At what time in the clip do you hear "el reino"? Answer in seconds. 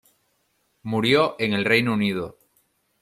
1.53-1.93